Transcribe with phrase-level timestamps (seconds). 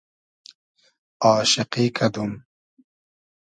[1.33, 2.31] آشیقی کئدوم